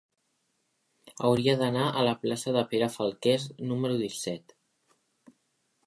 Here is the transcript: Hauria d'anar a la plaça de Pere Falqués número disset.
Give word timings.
Hauria 1.27 1.53
d'anar 1.59 1.83
a 2.01 2.07
la 2.09 2.15
plaça 2.25 2.55
de 2.57 2.65
Pere 2.73 2.91
Falqués 2.97 3.47
número 3.73 4.01
disset. 4.03 4.59